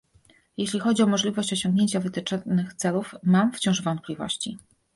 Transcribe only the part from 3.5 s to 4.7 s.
wciąż wątpliwości